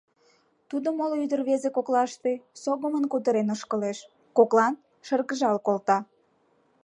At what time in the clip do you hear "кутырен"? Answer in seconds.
3.11-3.47